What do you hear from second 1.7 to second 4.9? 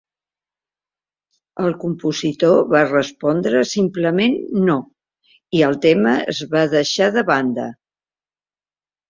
compositor va respondre simplement "No"